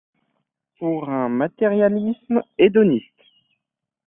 Pour 0.79 1.09
un 1.09 1.29
matérialisme 1.29 2.41
hédoniste. 2.57 3.21